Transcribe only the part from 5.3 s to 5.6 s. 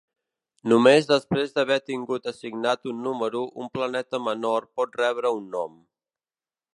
un